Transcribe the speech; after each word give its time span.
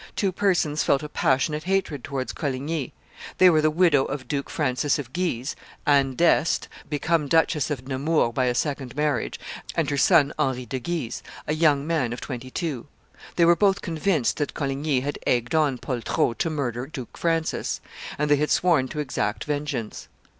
Two 0.15 0.31
persons 0.31 0.81
felt 0.83 1.03
a 1.03 1.09
passionate 1.09 1.65
hatred 1.65 2.03
towards 2.03 2.33
Coligny; 2.33 2.91
they 3.37 3.51
were 3.51 3.61
the 3.61 3.69
widow 3.69 4.03
of 4.05 4.27
Duke 4.27 4.49
Francis 4.49 4.97
of 4.97 5.13
Guise, 5.13 5.55
Anne 5.85 6.15
d'Este, 6.15 6.67
become 6.89 7.27
Duchess 7.27 7.69
of 7.69 7.87
Nemours 7.87 8.33
by 8.33 8.45
a 8.45 8.55
second 8.55 8.95
marriage, 8.95 9.39
and 9.75 9.87
her 9.91 9.97
son 9.99 10.33
Henry 10.39 10.65
de 10.65 10.79
Guise, 10.79 11.21
a 11.45 11.53
young 11.53 11.85
man 11.85 12.13
of 12.13 12.19
twenty 12.19 12.49
two. 12.49 12.87
They 13.35 13.45
were 13.45 13.55
both 13.55 13.81
convinced 13.83 14.37
that 14.37 14.55
Coligny 14.55 15.01
had 15.01 15.19
egged 15.27 15.53
on 15.53 15.77
Poltrot 15.77 16.39
to 16.39 16.49
murder 16.49 16.87
Duke 16.87 17.15
Francis, 17.15 17.79
and 18.17 18.31
they 18.31 18.37
had 18.37 18.49
sworn 18.49 18.87
to 18.87 18.99
exact 18.99 19.43
vengeance. 19.43 20.07